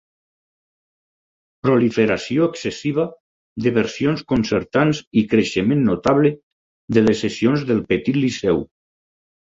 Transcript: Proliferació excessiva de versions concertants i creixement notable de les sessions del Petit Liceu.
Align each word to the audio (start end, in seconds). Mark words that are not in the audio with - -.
Proliferació 1.67 2.47
excessiva 2.53 3.05
de 3.67 3.73
versions 3.77 4.25
concertants 4.33 5.03
i 5.23 5.27
creixement 5.35 5.85
notable 5.91 6.33
de 6.99 7.05
les 7.09 7.23
sessions 7.27 7.67
del 7.69 7.85
Petit 7.93 8.23
Liceu. 8.27 8.67